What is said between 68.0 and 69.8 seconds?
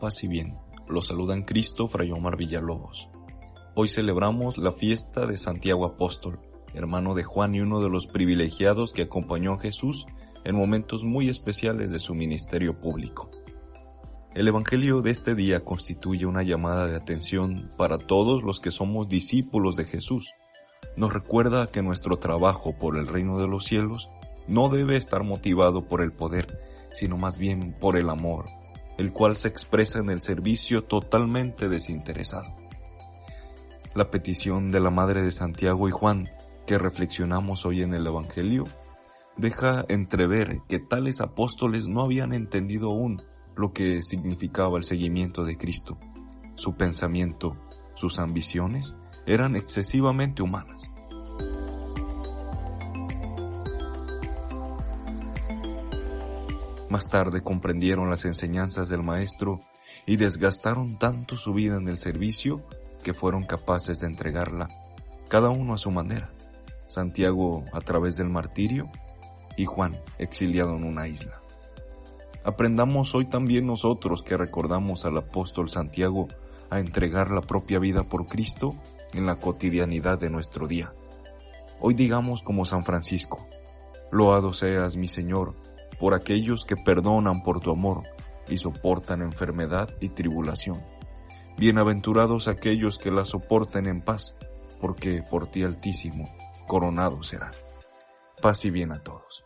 del martirio y